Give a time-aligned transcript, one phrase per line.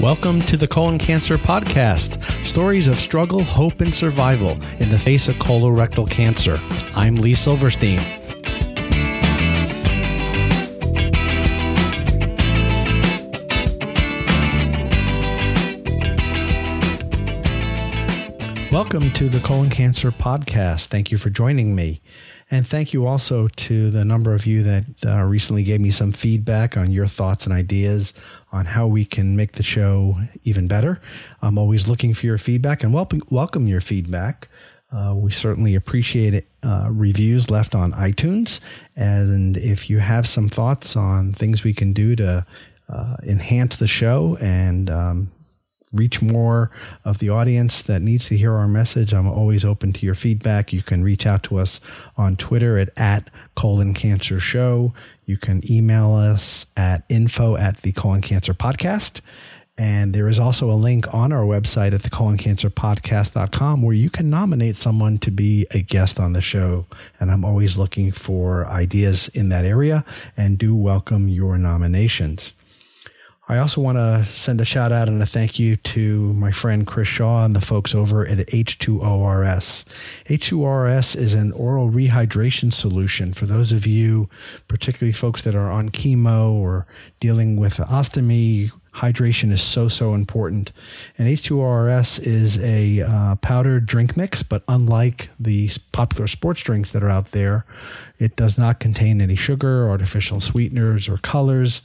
[0.00, 5.28] Welcome to the Colon Cancer Podcast stories of struggle, hope, and survival in the face
[5.28, 6.58] of colorectal cancer.
[6.94, 8.19] I'm Lee Silverstein.
[18.72, 20.86] Welcome to the Colon Cancer Podcast.
[20.86, 22.00] Thank you for joining me.
[22.52, 26.12] And thank you also to the number of you that uh, recently gave me some
[26.12, 28.14] feedback on your thoughts and ideas
[28.52, 31.00] on how we can make the show even better.
[31.42, 34.46] I'm always looking for your feedback and welcome, welcome your feedback.
[34.92, 38.60] Uh, we certainly appreciate uh, reviews left on iTunes.
[38.94, 42.46] And if you have some thoughts on things we can do to
[42.88, 45.32] uh, enhance the show and um,
[45.92, 46.70] reach more
[47.04, 50.72] of the audience that needs to hear our message, I'm always open to your feedback.
[50.72, 51.80] You can reach out to us
[52.16, 54.94] on Twitter at, at colon cancer show.
[55.26, 59.20] You can email us at info at the colon cancer podcast.
[59.80, 64.28] And there is also a link on our website at the podcast.com where you can
[64.28, 66.84] nominate someone to be a guest on the show.
[67.18, 70.04] And I'm always looking for ideas in that area
[70.36, 72.52] and do welcome your nominations.
[73.50, 76.86] I also want to send a shout out and a thank you to my friend
[76.86, 79.86] Chris Shaw and the folks over at H2ORS.
[80.26, 84.28] H2ORS is an oral rehydration solution for those of you,
[84.68, 86.86] particularly folks that are on chemo or
[87.18, 88.70] dealing with ostomy.
[88.94, 90.70] Hydration is so, so important.
[91.18, 97.02] And H2ORS is a uh, powdered drink mix, but unlike the popular sports drinks that
[97.02, 97.64] are out there,
[98.20, 101.82] it does not contain any sugar, artificial sweeteners, or colors.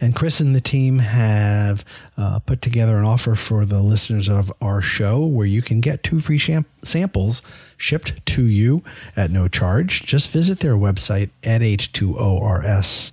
[0.00, 1.84] And Chris and the team have
[2.16, 6.02] uh, put together an offer for the listeners of our show where you can get
[6.02, 7.42] two free sham- samples
[7.76, 8.84] shipped to you
[9.16, 10.04] at no charge.
[10.04, 13.10] Just visit their website at h2ors.com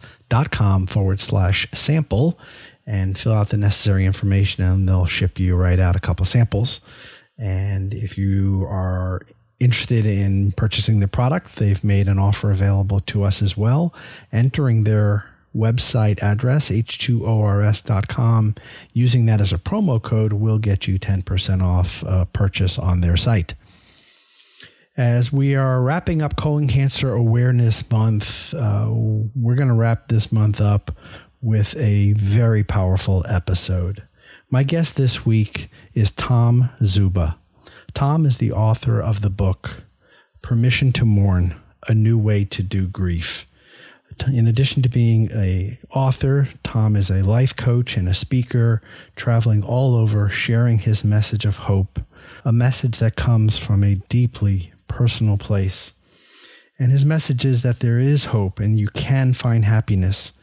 [0.87, 2.39] forward slash sample
[2.85, 6.81] and fill out the necessary information, and they'll ship you right out a couple samples.
[7.37, 9.21] And if you are
[9.59, 13.93] interested in purchasing the product, they've made an offer available to us as well.
[14.31, 18.55] Entering their website address, h2ors.com.
[18.93, 23.17] Using that as a promo code will get you 10% off a purchase on their
[23.17, 23.53] site.
[24.97, 30.31] As we are wrapping up Colon Cancer Awareness Month, uh, we're going to wrap this
[30.31, 30.91] month up
[31.41, 34.03] with a very powerful episode.
[34.49, 37.37] My guest this week is Tom Zuba.
[37.93, 39.83] Tom is the author of the book
[40.41, 41.55] Permission to Mourn
[41.87, 43.45] A New Way to Do Grief
[44.31, 48.81] in addition to being a author, Tom is a life coach and a speaker,
[49.15, 51.99] traveling all over sharing his message of hope,
[52.45, 55.93] a message that comes from a deeply personal place.
[56.77, 60.33] And his message is that there is hope and you can find happiness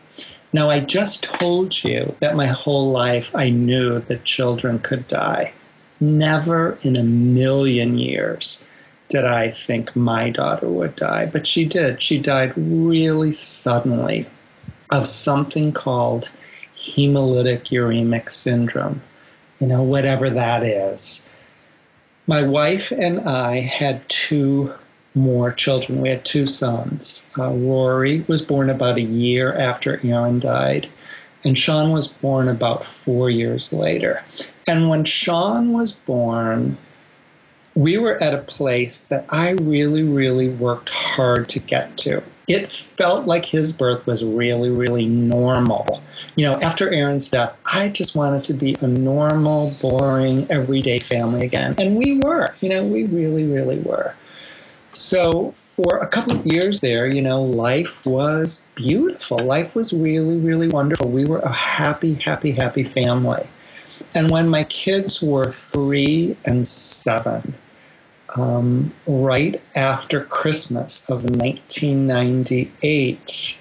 [0.52, 5.54] Now, I just told you that my whole life I knew that children could die.
[6.02, 8.62] Never in a million years
[9.10, 12.02] did I think my daughter would die, but she did.
[12.02, 14.28] She died really suddenly
[14.90, 16.30] of something called
[16.78, 19.02] hemolytic uremic syndrome,
[19.60, 21.28] you know, whatever that is.
[22.28, 24.74] My wife and I had two
[25.16, 26.02] more children.
[26.02, 27.30] We had two sons.
[27.38, 30.90] Uh, Rory was born about a year after Erin died.
[31.44, 34.22] And Sean was born about four years later.
[34.68, 36.78] And when Sean was born,
[37.80, 42.22] we were at a place that I really, really worked hard to get to.
[42.46, 46.02] It felt like his birth was really, really normal.
[46.36, 51.46] You know, after Erin's death, I just wanted to be a normal, boring, everyday family
[51.46, 51.76] again.
[51.80, 54.14] And we were, you know, we really, really were.
[54.92, 59.38] So for a couple of years there, you know, life was beautiful.
[59.38, 61.10] Life was really, really wonderful.
[61.10, 63.48] We were a happy, happy, happy family.
[64.14, 67.54] And when my kids were three and seven,
[68.36, 73.58] um, right after Christmas of 1998,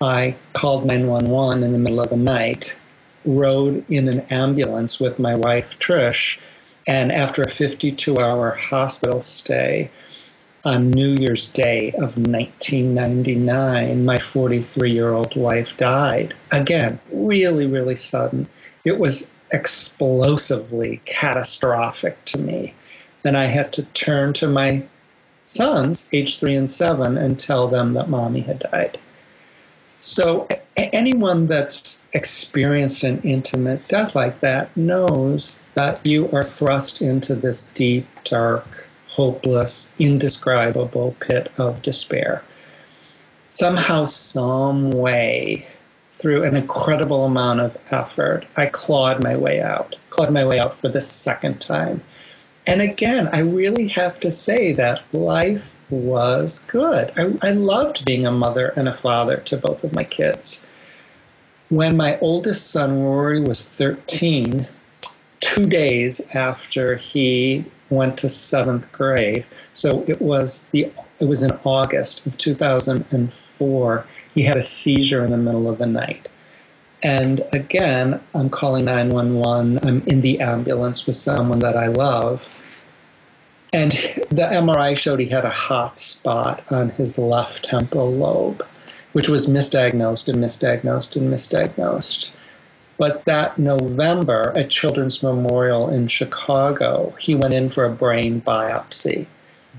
[0.00, 2.76] I called 911 in the middle of the night,
[3.24, 6.38] rode in an ambulance with my wife, Trish,
[6.86, 9.90] and after a 52 hour hospital stay,
[10.66, 16.34] on New Year's Day of 1999, my 43 year old wife died.
[16.50, 18.48] Again, really, really sudden.
[18.84, 22.74] It was explosively catastrophic to me.
[23.26, 24.84] Then I had to turn to my
[25.46, 29.00] sons, age three and seven, and tell them that mommy had died.
[29.98, 30.46] So,
[30.76, 37.66] anyone that's experienced an intimate death like that knows that you are thrust into this
[37.66, 42.44] deep, dark, hopeless, indescribable pit of despair.
[43.48, 45.66] Somehow, some way,
[46.12, 50.78] through an incredible amount of effort, I clawed my way out, clawed my way out
[50.78, 52.04] for the second time.
[52.66, 57.12] And again, I really have to say that life was good.
[57.16, 60.66] I, I loved being a mother and a father to both of my kids.
[61.68, 64.66] When my oldest son, Rory, was 13,
[65.40, 69.44] two days after he went to seventh grade.
[69.72, 74.06] So it was the it was in August of 2004.
[74.34, 76.28] He had a seizure in the middle of the night.
[77.06, 79.78] And again, I'm calling 911.
[79.86, 82.52] I'm in the ambulance with someone that I love.
[83.72, 88.66] And the MRI showed he had a hot spot on his left temporal lobe,
[89.12, 92.30] which was misdiagnosed and misdiagnosed and misdiagnosed.
[92.98, 99.26] But that November at Children's Memorial in Chicago, he went in for a brain biopsy,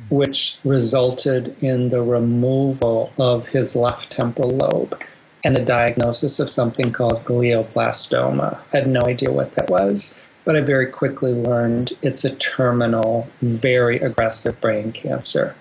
[0.10, 4.98] which resulted in the removal of his left temporal lobe
[5.44, 8.60] and a diagnosis of something called glioblastoma.
[8.74, 10.14] I had no idea what that was,
[10.44, 15.56] but I very quickly learned it's a terminal, very aggressive brain cancer.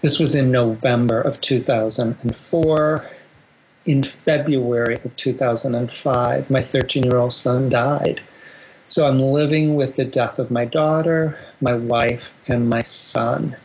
[0.00, 3.10] This was in November of 2004
[3.88, 8.20] in February of 2005, my 13 year old son died.
[8.86, 13.56] So I'm living with the death of my daughter, my wife, and my son.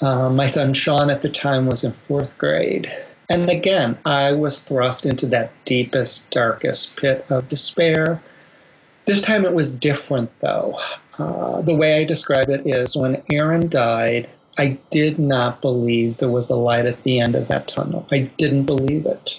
[0.00, 2.92] Uh, my son Sean at the time was in fourth grade.
[3.28, 8.22] And again, I was thrust into that deepest, darkest pit of despair.
[9.06, 10.78] This time it was different, though.
[11.18, 14.28] Uh, the way I describe it is when Erin died,
[14.58, 18.06] I did not believe there was a light at the end of that tunnel.
[18.12, 19.38] I didn't believe it.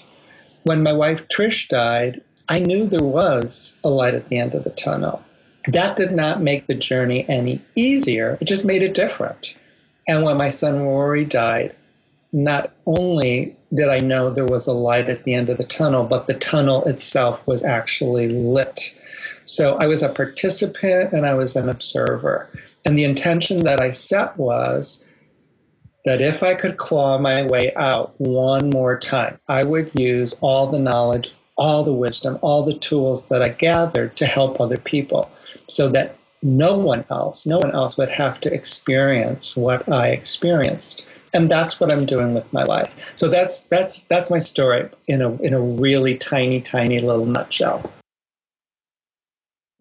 [0.64, 4.64] When my wife Trish died, I knew there was a light at the end of
[4.64, 5.22] the tunnel.
[5.68, 9.54] That did not make the journey any easier, it just made it different.
[10.06, 11.74] And when my son Rory died,
[12.32, 16.04] not only did I know there was a light at the end of the tunnel,
[16.04, 18.98] but the tunnel itself was actually lit.
[19.44, 22.48] So I was a participant and I was an observer.
[22.84, 25.04] And the intention that I set was
[26.04, 30.68] that if I could claw my way out one more time, I would use all
[30.68, 35.30] the knowledge, all the wisdom, all the tools that I gathered to help other people
[35.68, 41.04] so that no one else, no one else would have to experience what I experienced.
[41.36, 42.92] And that's what I'm doing with my life.
[43.14, 47.92] So that's that's that's my story in a in a really tiny, tiny little nutshell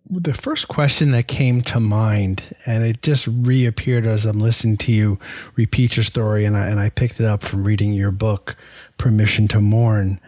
[0.09, 4.91] the first question that came to mind, and it just reappeared as I'm listening to
[4.91, 5.19] you
[5.55, 8.55] repeat your story, and I, and I picked it up from reading your book,
[8.97, 10.19] Permission to Mourn.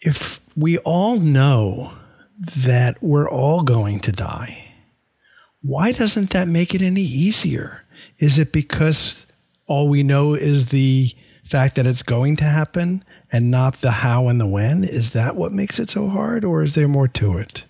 [0.00, 1.92] If we all know
[2.38, 4.72] that we're all going to die,
[5.60, 7.84] why doesn't that make it any easier?
[8.18, 9.26] Is it because
[9.68, 14.28] all we know is the fact that it's going to happen and not the how
[14.28, 14.82] and the when?
[14.82, 17.62] Is that what makes it so hard, or is there more to it?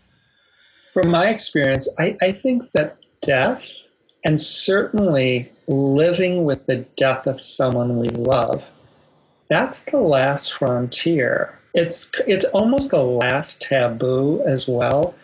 [0.88, 3.70] from my experience, I, I think that death
[4.24, 8.64] and certainly living with the death of someone we love,
[9.48, 11.58] that's the last frontier.
[11.74, 15.14] It's it's almost the last taboo as well.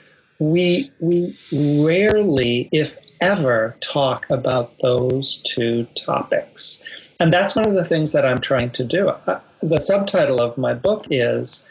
[0.52, 6.84] We we rarely, if ever, talk about those two topics.
[7.20, 9.08] And that's one of the things that I'm trying to do.
[9.08, 11.66] Uh, the subtitle of my book is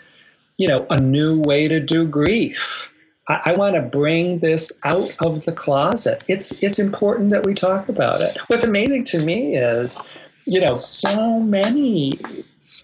[0.57, 2.91] you know, a new way to do grief.
[3.27, 6.23] I, I want to bring this out of the closet.
[6.27, 8.37] It's it's important that we talk about it.
[8.47, 10.01] What's amazing to me is,
[10.45, 12.13] you know, so many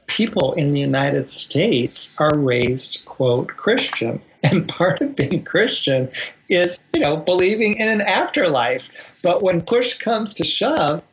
[0.07, 4.21] people in the United States are raised, quote, Christian.
[4.51, 6.09] And part of being Christian
[6.47, 8.89] is, you know, believing in an afterlife.
[9.21, 11.03] But when push comes to shove,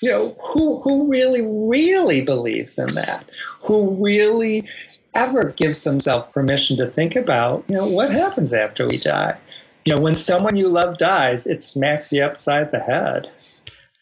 [0.00, 3.28] you know, who, who really, really believes in that?
[3.62, 4.68] Who really
[5.14, 9.38] ever gives themselves permission to think about, you know, what happens after we die?
[9.84, 13.30] You know, when someone you love dies, it smacks you upside the head.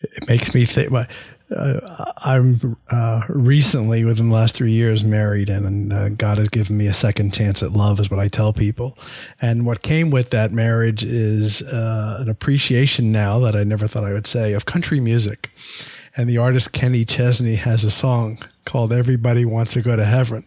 [0.01, 0.91] It makes me think.
[0.91, 1.07] Well,
[1.55, 6.77] uh, I'm uh, recently, within the last three years, married, and uh, God has given
[6.77, 8.99] me a second chance at love, is what I tell people.
[9.41, 14.05] And what came with that marriage is uh, an appreciation now that I never thought
[14.05, 15.51] I would say of country music.
[16.17, 20.45] And the artist Kenny Chesney has a song called "Everybody Wants to Go to Heaven,"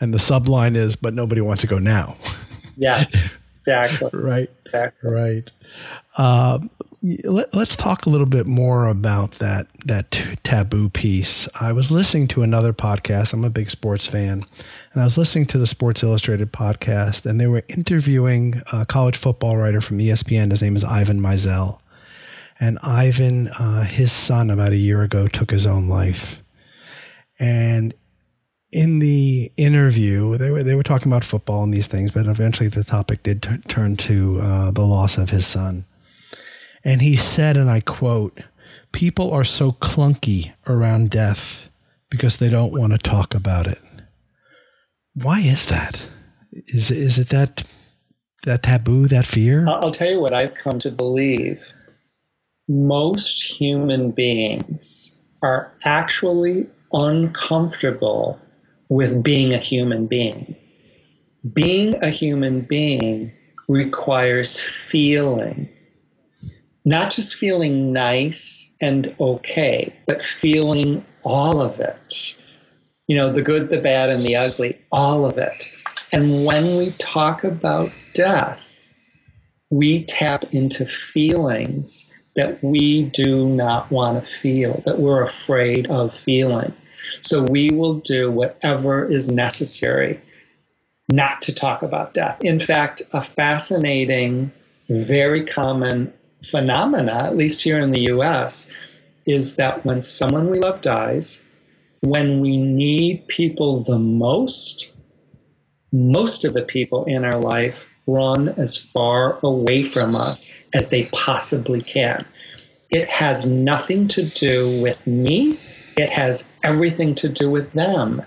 [0.00, 2.16] and the subline is, "But nobody wants to go now."
[2.76, 4.10] Yes, exactly.
[4.14, 4.50] right.
[4.64, 5.12] Exactly.
[5.12, 5.50] Right.
[6.16, 6.60] Uh,
[7.04, 10.10] let, us talk a little bit more about that that
[10.42, 11.46] taboo piece.
[11.60, 13.34] I was listening to another podcast.
[13.34, 14.44] I'm a big sports fan,
[14.92, 19.18] and I was listening to the Sports Illustrated podcast, and they were interviewing a college
[19.18, 20.50] football writer from ESPN.
[20.50, 21.78] His name is Ivan Maisel,
[22.58, 26.42] and Ivan, uh, his son, about a year ago, took his own life,
[27.38, 27.92] and
[28.72, 32.70] in the interview, they were they were talking about football and these things, but eventually
[32.70, 35.84] the topic did t- turn to uh, the loss of his son.
[36.84, 38.40] And he said, and I quote,
[38.92, 41.70] People are so clunky around death
[42.10, 43.78] because they don't want to talk about it.
[45.14, 46.08] Why is that?
[46.52, 47.64] Is, is it that,
[48.44, 49.66] that taboo, that fear?
[49.66, 51.72] I'll tell you what I've come to believe.
[52.68, 58.38] Most human beings are actually uncomfortable
[58.88, 60.56] with being a human being.
[61.52, 63.32] Being a human being
[63.68, 65.68] requires feeling
[66.84, 72.36] not just feeling nice and okay, but feeling all of it.
[73.06, 75.68] You know, the good, the bad, and the ugly, all of it.
[76.12, 78.60] And when we talk about death,
[79.70, 86.14] we tap into feelings that we do not want to feel, that we're afraid of
[86.14, 86.74] feeling.
[87.22, 90.20] So we will do whatever is necessary
[91.10, 92.42] not to talk about death.
[92.42, 94.52] In fact, a fascinating,
[94.88, 96.12] very common
[96.44, 98.72] phenomena, at least here in the US,
[99.26, 101.42] is that when someone we love dies,
[102.00, 104.90] when we need people the most,
[105.92, 111.06] most of the people in our life run as far away from us as they
[111.06, 112.26] possibly can.
[112.90, 115.58] It has nothing to do with me,
[115.96, 118.22] it has everything to do with them.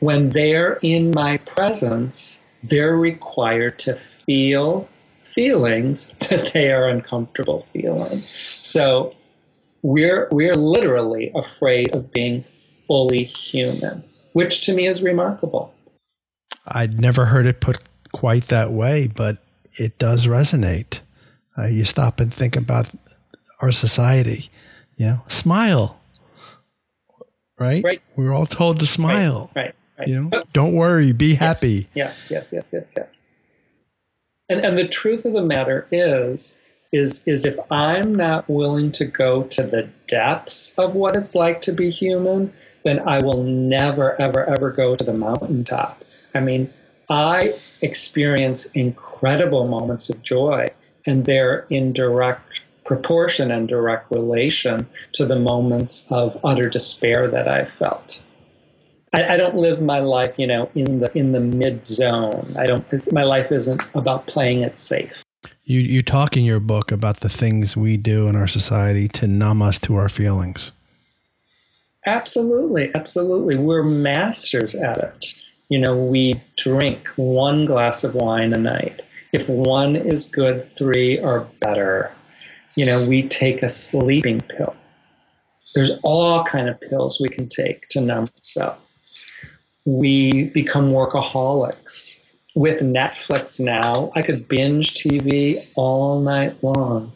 [0.00, 4.88] When they're in my presence, they're required to feel
[5.40, 8.24] feelings that they are uncomfortable feeling.
[8.60, 9.10] So
[9.82, 14.04] we're we're literally afraid of being fully human,
[14.34, 15.72] which to me is remarkable.
[16.66, 17.78] I'd never heard it put
[18.12, 19.38] quite that way, but
[19.78, 21.00] it does resonate.
[21.56, 22.88] Uh, you stop and think about
[23.62, 24.50] our society.
[24.96, 25.98] You know, smile.
[27.58, 27.82] Right?
[27.82, 28.02] Right.
[28.14, 29.50] We're all told to smile.
[29.56, 29.64] Right.
[29.64, 29.74] Right.
[29.98, 30.08] right.
[30.08, 31.88] You know, don't worry, be happy.
[31.94, 32.30] Yes.
[32.30, 32.52] Yes.
[32.52, 32.70] Yes.
[32.72, 32.94] Yes.
[32.94, 33.30] Yes.
[34.50, 36.56] And, and the truth of the matter is,
[36.92, 41.60] is, is if I'm not willing to go to the depths of what it's like
[41.62, 42.52] to be human,
[42.82, 46.04] then I will never, ever, ever go to the mountaintop.
[46.34, 46.72] I mean,
[47.08, 50.66] I experience incredible moments of joy,
[51.06, 57.46] and they're in direct proportion and direct relation to the moments of utter despair that
[57.46, 58.20] I've felt.
[59.12, 62.54] I, I, don't live my life, you know, in the in the mid zone.
[62.56, 63.12] I don't.
[63.12, 65.24] My life isn't about playing it safe.
[65.64, 69.26] You you talk in your book about the things we do in our society to
[69.26, 70.72] numb us to our feelings.
[72.06, 73.56] Absolutely, absolutely.
[73.56, 75.34] We're masters at it.
[75.68, 79.02] You know, we drink one glass of wine a night.
[79.32, 82.12] If one is good, three are better.
[82.74, 84.74] You know, we take a sleeping pill.
[85.74, 88.82] There's all kind of pills we can take to numb ourselves
[89.84, 92.22] we become workaholics.
[92.54, 97.12] With Netflix now, I could binge TV all night long.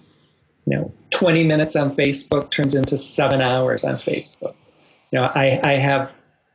[0.67, 4.55] You know, 20 minutes on Facebook turns into seven hours on Facebook.
[5.11, 6.13] You know, I, I have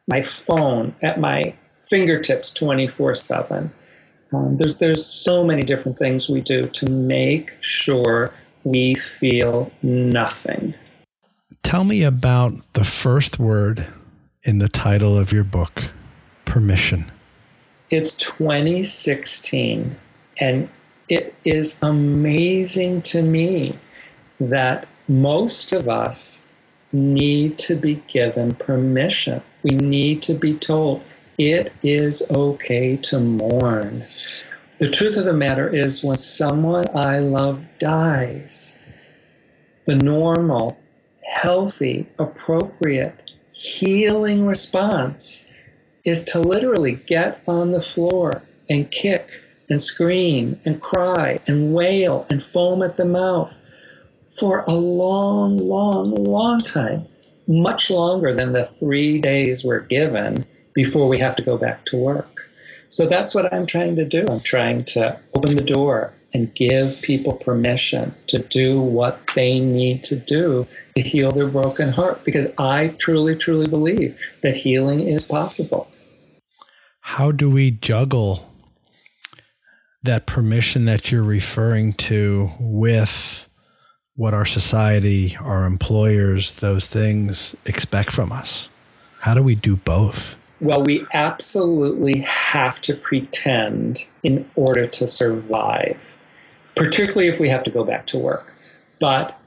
[0.07, 1.55] my phone at my
[1.87, 3.71] fingertips 24 um, 7.
[4.31, 10.73] there's, there's so many different things we do to make sure we feel nothing.
[11.63, 13.87] Tell me about the first word
[14.43, 15.91] in the title of your book
[16.49, 17.11] permission.
[17.89, 19.95] It's 2016,
[20.39, 20.69] and
[21.07, 23.77] it is amazing to me
[24.39, 26.45] that most of us
[26.91, 29.41] need to be given permission.
[29.63, 31.03] We need to be told
[31.37, 34.05] it is okay to mourn.
[34.79, 38.77] The truth of the matter is, when someone I love dies,
[39.85, 40.77] the normal,
[41.23, 43.15] healthy, appropriate,
[43.51, 45.45] healing response
[46.05, 49.29] is to literally get on the floor and kick
[49.69, 53.59] and scream and cry and wail and foam at the mouth
[54.29, 57.07] for a long, long, long time,
[57.47, 61.97] much longer than the three days we're given before we have to go back to
[61.97, 62.49] work.
[62.89, 64.25] So that's what I'm trying to do.
[64.29, 70.03] I'm trying to open the door and give people permission to do what they need
[70.03, 75.25] to do to heal their broken heart because I truly, truly believe that healing is
[75.25, 75.89] possible.
[77.01, 78.45] How do we juggle
[80.03, 83.47] that permission that you're referring to with
[84.15, 88.69] what our society, our employers, those things expect from us?
[89.19, 90.35] How do we do both?
[90.61, 95.97] Well, we absolutely have to pretend in order to survive,
[96.79, 98.53] particularly if we have to go back to work.
[98.99, 99.37] But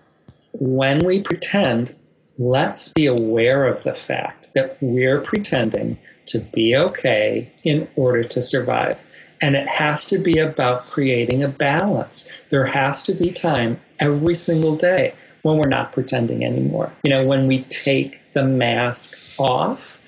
[0.52, 1.94] when we pretend,
[2.38, 8.42] let's be aware of the fact that we're pretending to be okay in order to
[8.42, 8.98] survive.
[9.40, 12.30] And it has to be about creating a balance.
[12.50, 16.92] There has to be time every single day when we're not pretending anymore.
[17.02, 19.98] You know, when we take the mask off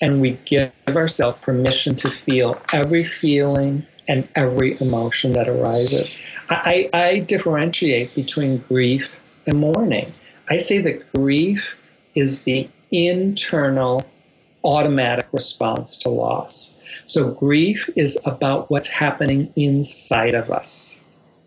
[0.00, 6.20] and we give ourselves permission to feel every feeling and every emotion that arises.
[6.48, 10.12] I, I differentiate between grief and mourning.
[10.48, 11.78] I say that grief
[12.14, 14.02] is the internal
[14.62, 16.74] automatic response to loss.
[17.06, 20.98] So grief is about what's happening inside of us.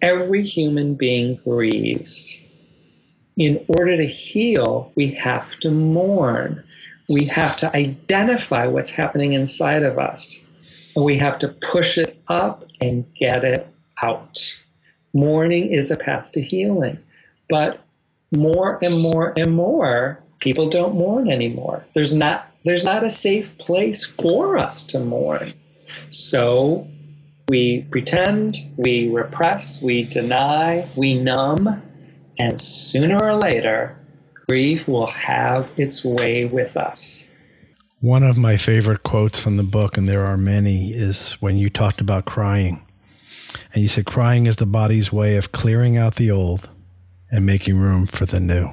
[0.02, 2.44] Every human being grieves.
[3.36, 6.64] In order to heal, we have to mourn.
[7.08, 10.47] We have to identify what's happening inside of us.
[11.04, 13.68] We have to push it up and get it
[14.02, 14.62] out.
[15.14, 17.00] Mourning is a path to healing.
[17.50, 17.80] But
[18.36, 21.86] more and more and more, people don't mourn anymore.
[21.94, 25.54] There's not there's not a safe place for us to mourn.
[26.10, 26.88] So
[27.48, 31.82] we pretend, we repress, we deny, we numb,
[32.40, 33.98] and sooner or later,
[34.50, 37.27] grief will have its way with us.
[38.08, 41.70] One of my favorite quotes from the book, and there are many, is when you
[41.70, 42.88] talked about crying.
[43.74, 46.70] And you said, crying is the body's way of clearing out the old
[47.30, 48.70] and making room for the new.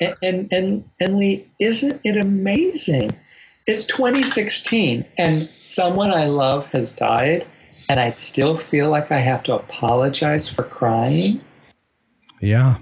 [0.00, 3.12] And, and, and, and Lee, isn't it amazing?
[3.68, 7.46] It's 2016 and someone I love has died
[7.88, 11.40] and I still feel like I have to apologize for crying.
[12.40, 12.78] Yeah.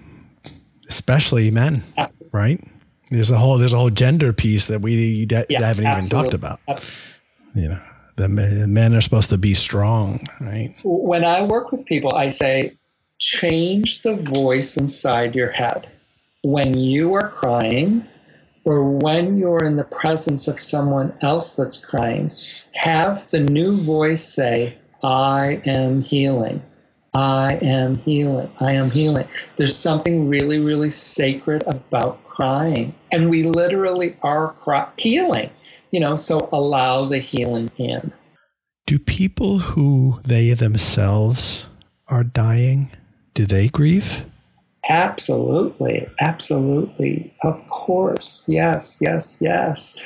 [0.88, 2.38] Especially men, absolutely.
[2.38, 2.64] right?
[3.10, 6.28] There's a whole there's a whole gender piece that we de- yeah, haven't absolutely.
[6.28, 6.82] even talked about.
[7.54, 7.80] You know,
[8.16, 10.74] the men are supposed to be strong, right?
[10.84, 12.76] When I work with people, I say
[13.18, 15.88] change the voice inside your head
[16.42, 18.06] when you are crying
[18.64, 22.32] or when you're in the presence of someone else that's crying,
[22.74, 26.62] have the new voice say, I am healing.
[27.14, 28.50] I am healing.
[28.60, 29.28] I am healing.
[29.56, 32.94] There's something really, really sacred about crying.
[33.10, 35.50] And we literally are cry- healing,
[35.90, 38.12] you know, so allow the healing in.
[38.86, 41.66] Do people who they themselves
[42.06, 42.90] are dying,
[43.34, 44.24] do they grieve?
[44.88, 46.08] Absolutely.
[46.18, 47.34] Absolutely.
[47.42, 48.44] Of course.
[48.48, 50.02] Yes, yes, yes.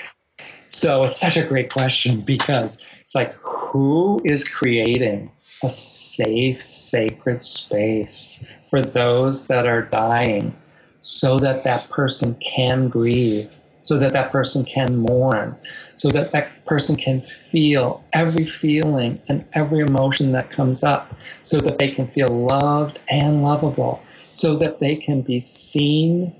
[0.68, 5.30] So it's such a great question because it's like, who is creating
[5.62, 10.56] a safe, sacred space for those that are dying
[11.00, 15.56] so that that person can grieve, so that that person can mourn,
[15.96, 21.58] so that that person can feel every feeling and every emotion that comes up, so
[21.58, 26.34] that they can feel loved and lovable so that they can be seen,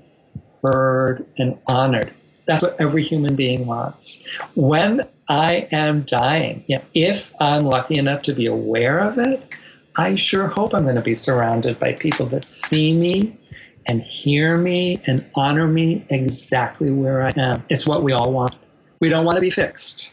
[0.61, 2.13] heard, and honored.
[2.45, 4.23] That's what every human being wants.
[4.53, 9.57] When I am dying, you know, if I'm lucky enough to be aware of it,
[9.95, 13.37] I sure hope I'm going to be surrounded by people that see me
[13.85, 17.63] and hear me and honor me exactly where I am.
[17.69, 18.55] It's what we all want.
[18.99, 20.11] We don't want to be fixed.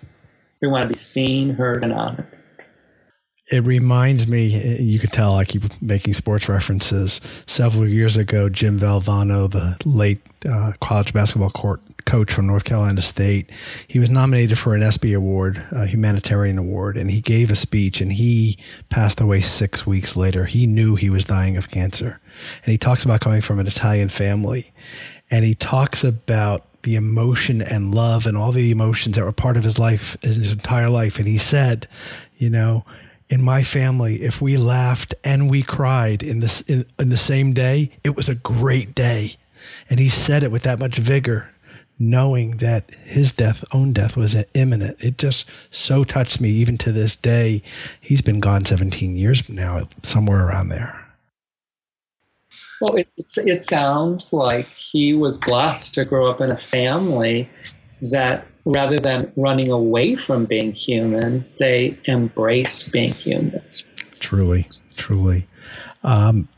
[0.61, 2.41] We want to be seen, heard, and honored
[3.51, 7.21] it reminds me, you can tell I keep making sports references.
[7.47, 13.03] Several years ago, Jim Valvano, the late uh, college basketball court coach from North Carolina
[13.03, 13.51] State.
[13.87, 18.01] He was nominated for an ESPY award, a humanitarian award, and he gave a speech
[18.01, 18.59] and he
[18.89, 20.45] passed away six weeks later.
[20.47, 22.21] He knew he was dying of cancer.
[22.65, 24.73] And he talks about coming from an Italian family.
[25.31, 29.57] And he talks about the emotion and love and all the emotions that were part
[29.57, 31.19] of his life, his entire life.
[31.19, 31.87] And he said,
[32.37, 32.85] you know,
[33.29, 37.53] in my family, if we laughed and we cried in this in, in the same
[37.53, 39.37] day, it was a great day.
[39.89, 41.51] And he said it with that much vigor,
[42.01, 44.97] knowing that his death, own death, was imminent.
[45.01, 47.63] It just so touched me, even to this day.
[48.01, 51.07] He's been gone 17 years now, somewhere around there.
[52.81, 57.51] Well, it, it sounds like he was blessed to grow up in a family
[58.01, 63.63] that rather than running away from being human, they embraced being human.
[64.19, 65.47] Truly, truly.
[66.03, 66.49] Um,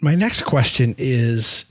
[0.00, 1.66] my next question is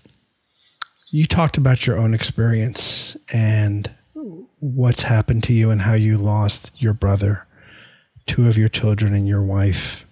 [1.10, 3.90] you talked about your own experience and
[4.60, 7.46] what's happened to you and how you lost your brother,
[8.26, 10.06] two of your children, and your wife,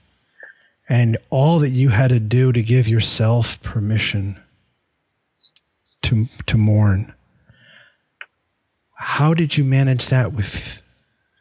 [0.87, 4.39] and all that you had to do to give yourself permission
[6.03, 7.13] to to mourn.
[8.93, 10.81] How did you manage that with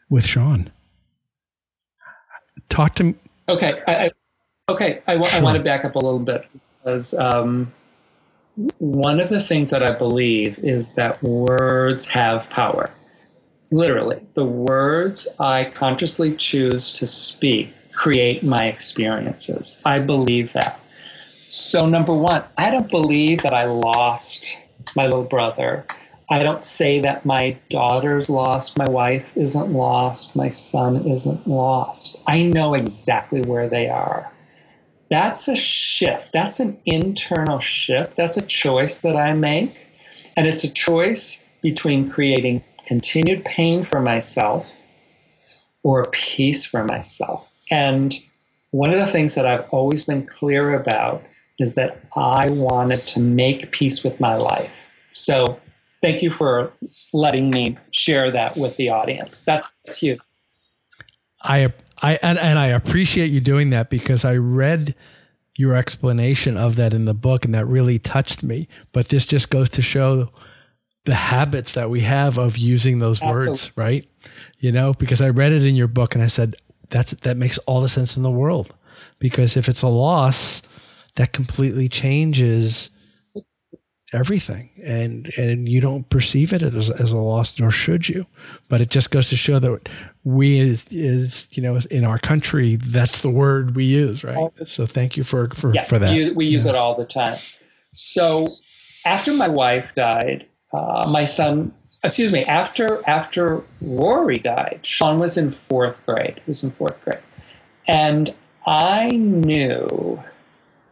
[0.09, 0.71] with Sean?
[2.69, 3.15] Talk to me.
[3.49, 4.09] Okay, I,
[4.71, 5.27] okay, I, sure.
[5.27, 6.47] I want to back up a little bit
[6.83, 7.73] because um,
[8.79, 12.91] one of the things that I believe is that words have power.
[13.71, 19.81] Literally, the words I consciously choose to speak create my experiences.
[19.85, 20.81] I believe that.
[21.49, 24.59] So, number one, I don't believe that I lost
[24.97, 25.87] my little brother.
[26.29, 32.21] I don't say that my daughter's lost, my wife isn't lost, my son isn't lost.
[32.27, 34.33] I know exactly where they are.
[35.11, 36.33] That's a shift.
[36.33, 38.17] That's an internal shift.
[38.17, 39.77] That's a choice that I make.
[40.37, 44.71] And it's a choice between creating continued pain for myself
[45.83, 47.49] or peace for myself.
[47.71, 48.15] And
[48.71, 51.23] one of the things that I've always been clear about
[51.59, 54.87] is that I wanted to make peace with my life.
[55.11, 55.61] So
[56.03, 56.73] thank you for
[57.13, 59.43] letting me share that with the audience.
[59.43, 60.19] That's, that's huge.
[61.45, 64.95] I I and, and I appreciate you doing that because I read
[65.57, 68.69] your explanation of that in the book and that really touched me.
[68.93, 70.31] But this just goes to show
[71.05, 73.49] the habits that we have of using those Absolutely.
[73.51, 74.09] words, right?
[74.59, 76.57] You know, because I read it in your book and I said,
[76.91, 78.75] that's that makes all the sense in the world.
[79.19, 80.63] Because if it's a loss,
[81.17, 82.91] that completely changes
[84.13, 88.25] everything and and you don't perceive it as, as a loss nor should you
[88.69, 89.89] but it just goes to show that
[90.25, 94.51] we is, is you know in our country that's the word we use right?
[94.67, 96.35] So thank you for for, yeah, for that.
[96.35, 96.73] we use yeah.
[96.73, 97.39] it all the time.
[97.95, 98.47] So
[99.05, 105.37] after my wife died uh, my son excuse me after after rory died sean was
[105.37, 107.23] in fourth grade he was in fourth grade.
[107.87, 108.35] And
[108.67, 110.23] i knew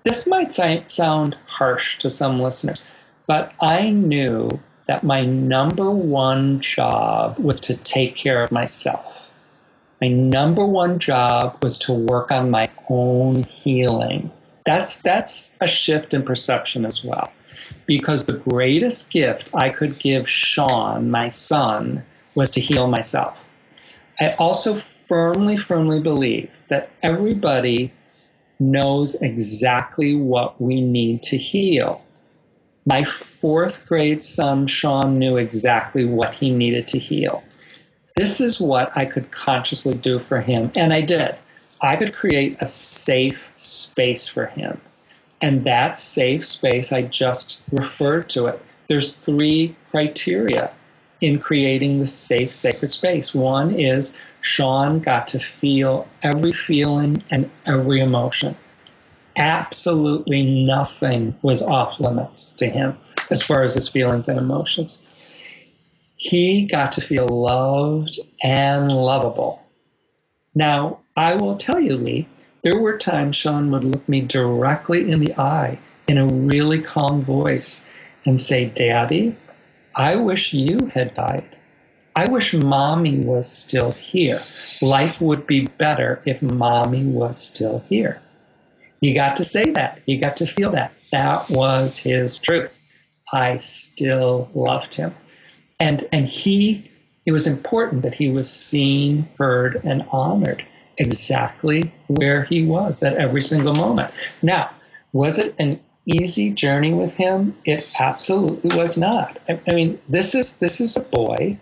[0.05, 2.83] this might sound harsh to some listeners
[3.27, 4.49] but I knew
[4.87, 9.07] that my number one job was to take care of myself.
[10.03, 14.33] My number one job was to work on my own healing.
[14.67, 17.33] That's that's a shift in perception as well.
[17.87, 23.45] Because the greatest gift I could give Sean, my son, was to heal myself.
[24.19, 27.93] I also firmly, firmly believe that everybody
[28.59, 32.03] knows exactly what we need to heal.
[32.85, 37.45] My fourth grade son, Sean, knew exactly what he needed to heal.
[38.16, 41.35] This is what I could consciously do for him, and I did.
[41.81, 44.81] I could create a safe space for him.
[45.40, 48.62] And that safe space, I just referred to it.
[48.87, 50.72] There's three criteria
[51.20, 53.35] in creating the safe, sacred space.
[53.35, 58.57] One is Sean got to feel every feeling and every emotion
[59.37, 62.98] absolutely nothing was off limits to him
[63.31, 65.05] as far as his feelings and emotions.
[66.22, 69.61] He got to feel loved and lovable.
[70.54, 72.28] Now, I will tell you, Lee,
[72.62, 77.22] there were times Sean would look me directly in the eye in a really calm
[77.22, 77.82] voice
[78.24, 79.35] and say, Daddy,
[79.96, 81.56] I wish you had died.
[82.14, 84.44] I wish mommy was still here.
[84.80, 88.22] Life would be better if mommy was still here.
[89.00, 90.02] He got to say that.
[90.06, 90.92] He got to feel that.
[91.11, 92.78] That was his truth.
[93.32, 95.16] I still loved him.
[95.83, 96.88] And and he
[97.27, 100.64] it was important that he was seen, heard, and honored
[100.97, 104.14] exactly where he was at every single moment.
[104.40, 104.71] Now,
[105.12, 107.57] was it an easy journey with him?
[107.64, 109.40] It absolutely was not.
[109.49, 111.59] I, I mean, this is this is a boy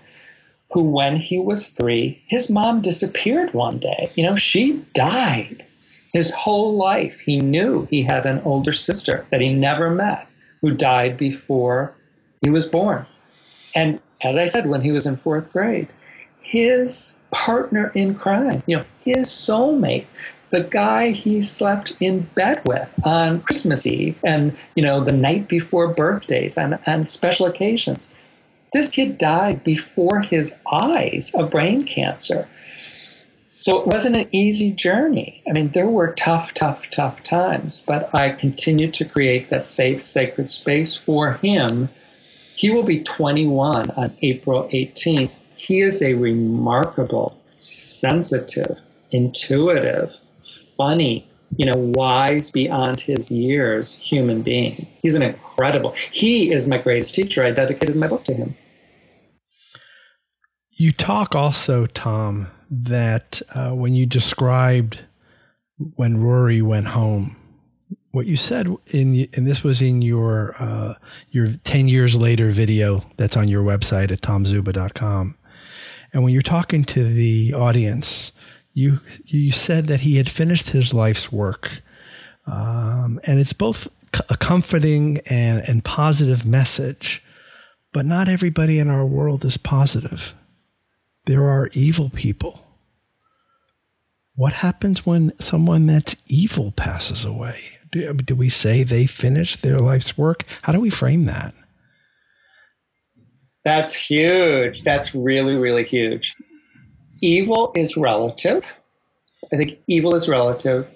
[0.72, 4.12] who, when he was three, his mom disappeared one day.
[4.16, 5.64] You know, she died.
[6.12, 10.26] His whole life, he knew he had an older sister that he never met
[10.60, 11.94] who died before
[12.42, 13.06] he was born.
[13.74, 15.88] And as I said, when he was in fourth grade,
[16.40, 20.06] his partner in crime, you know, his soulmate,
[20.50, 25.48] the guy he slept in bed with on Christmas Eve and, you know, the night
[25.48, 28.16] before birthdays and, and special occasions.
[28.72, 32.48] This kid died before his eyes of brain cancer.
[33.46, 35.42] So it wasn't an easy journey.
[35.46, 40.02] I mean, there were tough, tough, tough times, but I continued to create that safe,
[40.02, 41.90] sacred space for him.
[42.56, 45.32] He will be 21 on April 18th.
[45.54, 48.78] He is a remarkable, sensitive,
[49.10, 50.14] intuitive,
[50.76, 54.86] funny, you know, wise beyond his years human being.
[55.02, 55.94] He's an incredible.
[56.12, 57.44] He is my greatest teacher.
[57.44, 58.54] I dedicated my book to him.
[60.70, 65.00] You talk also, Tom, that uh, when you described
[65.76, 67.36] when Rory went home,
[68.12, 70.94] what you said in and this was in your uh,
[71.30, 75.36] your 10 years later video that's on your website at tomzuba.com.
[76.12, 78.32] And when you're talking to the audience,
[78.72, 81.82] you you said that he had finished his life's work,
[82.46, 83.88] um, and it's both
[84.28, 87.22] a comforting and and positive message.
[87.92, 90.34] But not everybody in our world is positive.
[91.26, 92.66] There are evil people.
[94.36, 97.79] What happens when someone that's evil passes away?
[97.92, 100.44] Do, we say they finished their life's work?
[100.62, 101.54] How do we frame that?
[103.64, 104.82] That's huge.
[104.82, 106.36] That's really, really huge
[107.20, 108.72] evil is relative.
[109.52, 110.88] I think evil is relative.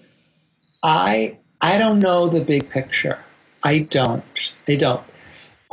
[0.83, 3.19] I I don't know the big picture.
[3.63, 4.25] I don't.
[4.69, 5.03] I don't.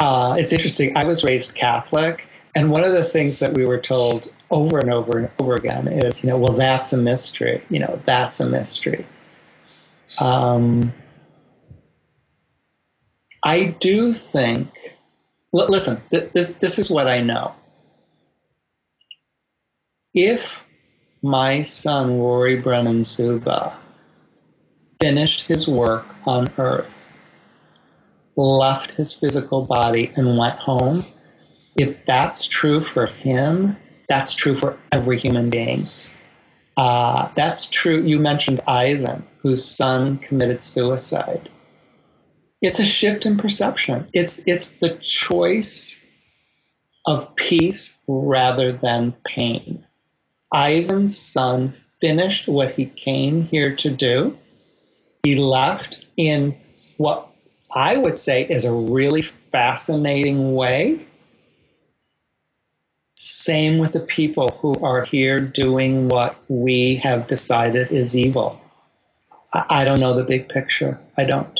[0.01, 0.95] Uh, it's interesting.
[0.95, 4.91] I was raised Catholic, and one of the things that we were told over and
[4.91, 7.63] over and over again is, you know, well, that's a mystery.
[7.69, 9.05] You know, that's a mystery.
[10.17, 10.93] Um,
[13.43, 14.69] I do think.
[15.53, 17.55] Listen, this this is what I know
[20.13, 20.65] if
[21.21, 23.77] my son Rory Brennan Zuba
[24.99, 27.05] finished his work on earth,
[28.35, 31.05] left his physical body, and went home,
[31.77, 33.77] if that's true for him,
[34.09, 35.89] that's true for every human being.
[36.75, 38.03] Uh, that's true.
[38.03, 41.49] You mentioned Ivan, whose son committed suicide.
[42.61, 44.07] It's a shift in perception.
[44.13, 46.05] It's it's the choice
[47.05, 49.85] of peace rather than pain.
[50.53, 54.37] Ivan's son finished what he came here to do.
[55.23, 56.57] He left in
[56.97, 57.27] what
[57.73, 61.05] I would say is a really fascinating way.
[63.15, 68.59] Same with the people who are here doing what we have decided is evil.
[69.53, 70.99] I, don't know the big picture.
[71.17, 71.59] I don't.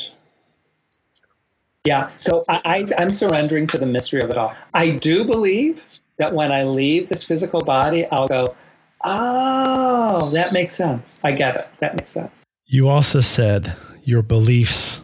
[1.86, 4.54] Yeah, so I, I, I'm surrendering to the mystery of it all.
[4.74, 5.84] I do believe
[6.18, 8.56] that when I leave this physical body, I'll go,
[9.04, 11.22] Oh, that makes sense.
[11.24, 11.68] I get it.
[11.80, 12.46] That makes sense.
[12.66, 15.02] You also said your beliefs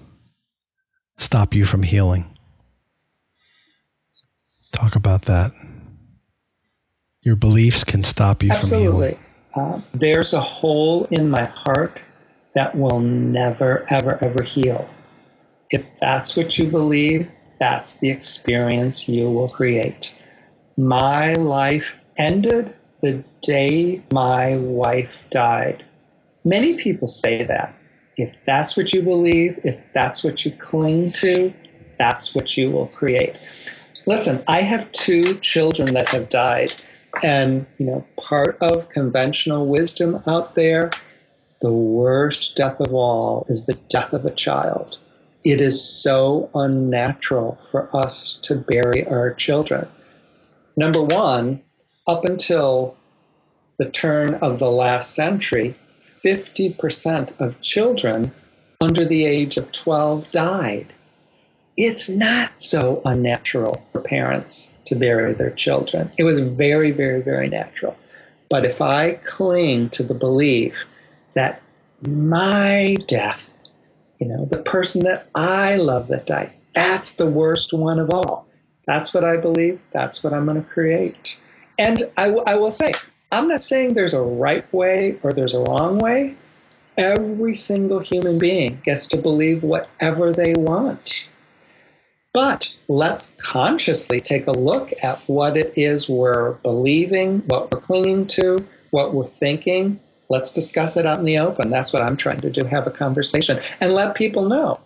[1.17, 2.37] stop you from healing.
[4.71, 5.51] Talk about that.
[7.23, 9.17] Your beliefs can stop you Absolutely.
[9.53, 9.81] from healing.
[9.81, 11.99] Uh, there's a hole in my heart
[12.53, 14.87] that will never, ever, ever heal.
[15.69, 20.13] If that's what you believe, that's the experience you will create.
[20.77, 25.83] My life ended the day my wife died.
[26.43, 27.75] Many people say that.
[28.15, 31.53] If that's what you believe, if that's what you cling to,
[31.99, 33.35] that's what you will create.
[34.05, 36.71] Listen, I have two children that have died.
[37.21, 40.91] And, you know, part of conventional wisdom out there,
[41.61, 44.97] the worst death of all is the death of a child.
[45.47, 49.87] It is so unnatural for us to bury our children.
[50.75, 51.61] Number one,
[52.05, 52.97] up until
[53.77, 55.75] the turn of the last century,
[56.21, 58.33] 50% of children
[58.81, 60.91] under the age of 12 died.
[61.77, 66.11] It's not so unnatural for parents to bury their children.
[66.17, 67.95] It was very, very, very natural.
[68.49, 70.87] But if I cling to the belief
[71.35, 71.61] that
[72.05, 73.46] my death,
[74.19, 78.47] you know, the person that I love that died, that's the worst one of all.
[78.85, 79.81] That's what I believe.
[79.93, 81.37] That's what I'm going to create.
[81.77, 82.91] And I, I will say,
[83.31, 86.37] I'm not saying there's a right way or there's a wrong way.
[86.97, 91.27] every single human being gets to believe whatever they want.
[92.33, 98.27] But let's consciously take a look at what it is we're believing, what we're clinging
[98.27, 99.99] to, what we're thinking.
[100.29, 101.69] Let's discuss it out in the open.
[101.69, 104.79] That's what I'm trying to do have a conversation and let people know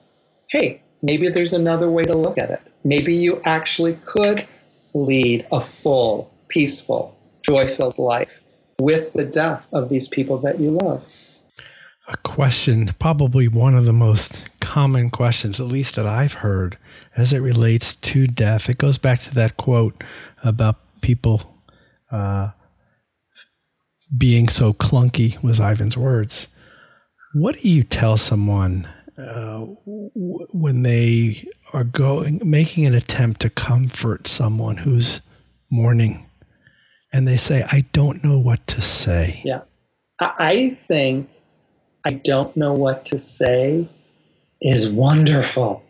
[0.49, 2.61] hey, maybe there's another way to look at it.
[2.83, 4.45] Maybe you actually could
[4.93, 8.29] lead a full, peaceful, joy filled life
[8.77, 11.05] with the death of these people that you love
[12.11, 16.77] a question, probably one of the most common questions, at least that I've heard,
[17.15, 18.69] as it relates to death.
[18.69, 20.03] It goes back to that quote
[20.43, 21.57] about people
[22.11, 22.49] uh,
[24.15, 26.47] being so clunky, was Ivan's words.
[27.33, 33.49] What do you tell someone uh, w- when they are going, making an attempt to
[33.49, 35.21] comfort someone who's
[35.69, 36.29] mourning,
[37.13, 39.41] and they say, "I don't know what to say"?
[39.45, 39.61] Yeah,
[40.19, 41.29] I think
[42.05, 43.89] I don't know what to say
[44.61, 45.83] is wonderful.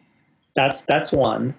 [0.56, 1.56] That's that's one.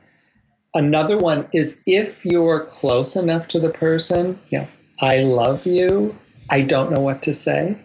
[0.75, 4.69] Another one is if you're close enough to the person, know,
[5.01, 6.19] I love you.
[6.51, 7.79] I don't know what to say.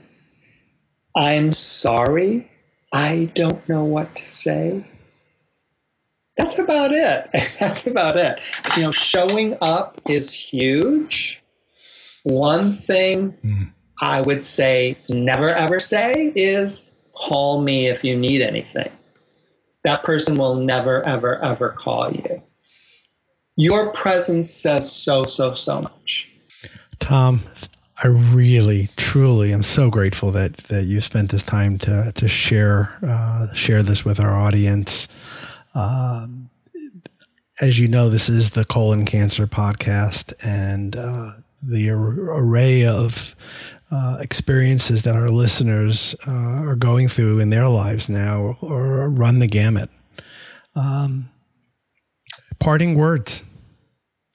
[1.16, 2.50] I'm sorry.
[2.94, 4.86] I don't know what to say.
[6.38, 7.30] That's about it.
[7.60, 8.40] That's about it.
[8.76, 11.42] You know, showing up is huge.
[12.24, 13.72] One thing mm.
[14.00, 18.92] I would say never ever say is call me if you need anything.
[19.84, 22.44] That person will never ever ever call you.
[23.56, 26.30] Your presence says so, so, so much.
[27.00, 27.42] Tom,
[28.04, 32.96] I really, truly am so grateful that, that you spent this time to, to share,
[33.06, 35.08] uh, share this with our audience.
[35.74, 36.50] Um,
[37.60, 41.32] as you know, this is the colon cancer podcast and, uh,
[41.64, 43.36] the array of
[43.90, 49.40] uh, experiences that our listeners uh, are going through in their lives now or run
[49.40, 49.90] the gamut.
[50.76, 51.30] Um,
[52.60, 53.44] parting words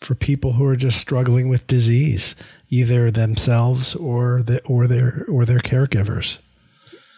[0.04, 2.34] for people who are just struggling with disease,
[2.70, 6.38] either themselves or the, or their or their caregivers.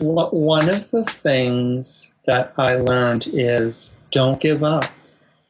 [0.01, 4.85] One of the things that I learned is don't give up.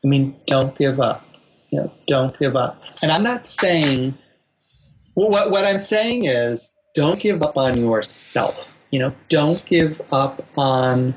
[0.05, 1.27] I mean, don't give up.
[1.71, 2.83] You know, don't give up.
[3.03, 4.17] And I'm not saying
[5.15, 8.77] well, what, what I'm saying is don't give up on yourself.
[8.91, 11.15] You know, don't give up on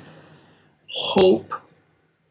[0.89, 1.53] hope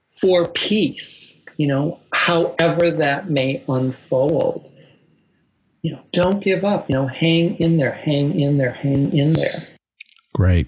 [0.08, 4.70] for peace, you know, however that may unfold.
[5.82, 9.34] You know, don't give up, you know, hang in there, hang in there, hang in
[9.34, 9.68] there.
[10.34, 10.66] Great.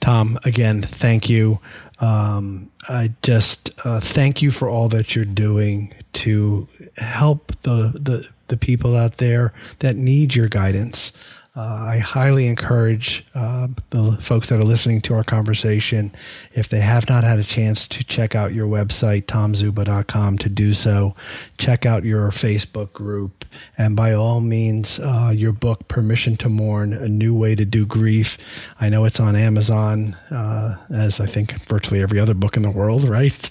[0.00, 1.58] Tom, again, thank you.
[1.98, 8.28] Um, I just uh, thank you for all that you're doing to help the, the
[8.50, 11.12] the people out there that need your guidance.
[11.56, 16.14] Uh, I highly encourage uh, the folks that are listening to our conversation,
[16.52, 20.72] if they have not had a chance to check out your website, tomzuba.com, to do
[20.72, 21.16] so.
[21.58, 23.44] Check out your Facebook group.
[23.76, 27.84] And by all means, uh, your book, Permission to Mourn A New Way to Do
[27.84, 28.38] Grief.
[28.80, 32.70] I know it's on Amazon, uh, as I think virtually every other book in the
[32.70, 33.50] world, right?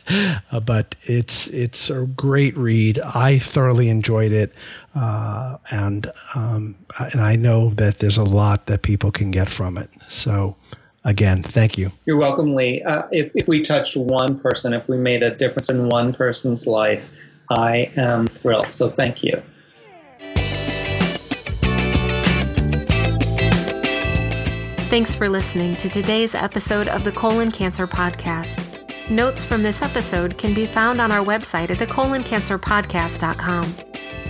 [0.53, 2.97] Uh, but it's, it's a great read.
[2.99, 4.53] I thoroughly enjoyed it.
[4.95, 9.77] Uh, and um, and I know that there's a lot that people can get from
[9.77, 9.89] it.
[10.09, 10.55] So
[11.05, 11.91] again, thank you.
[12.05, 12.81] You're welcome, Lee.
[12.83, 16.65] Uh, if, if we touched one person, if we made a difference in one person's
[16.67, 17.03] life,
[17.49, 18.71] I am thrilled.
[18.71, 19.41] So thank you.
[24.89, 28.79] Thanks for listening to today's episode of the Colon Cancer Podcast.
[29.11, 33.75] Notes from this episode can be found on our website at thecoloncancerpodcast.com.